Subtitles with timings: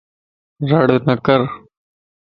[0.69, 1.41] رڙ نڪر